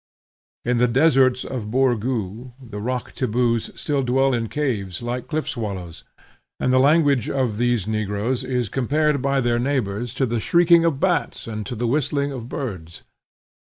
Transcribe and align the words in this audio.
In 0.65 0.79
the 0.79 0.87
deserts 0.87 1.45
of 1.45 1.69
Borgoo 1.69 2.53
the 2.59 2.79
rock 2.79 3.13
Tibboos 3.13 3.69
still 3.79 4.01
dwell 4.01 4.33
in 4.33 4.49
caves, 4.49 5.03
like 5.03 5.27
cliff 5.27 5.47
swallows, 5.47 6.03
and 6.59 6.73
the 6.73 6.79
language 6.79 7.29
of 7.29 7.59
these 7.59 7.85
negroes 7.85 8.43
is 8.43 8.67
compared 8.67 9.21
by 9.21 9.41
their 9.41 9.59
neighbors 9.59 10.15
to 10.15 10.25
the 10.25 10.39
shrieking 10.39 10.85
of 10.85 10.99
bats 10.99 11.45
and 11.45 11.67
to 11.67 11.75
the 11.75 11.85
whistling 11.85 12.31
of 12.31 12.49
birds. 12.49 13.03